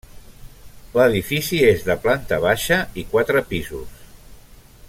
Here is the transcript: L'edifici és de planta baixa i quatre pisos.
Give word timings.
L'edifici 0.99 1.59
és 1.73 1.85
de 1.89 1.97
planta 2.07 2.41
baixa 2.49 2.81
i 3.03 3.07
quatre 3.15 3.45
pisos. 3.53 3.97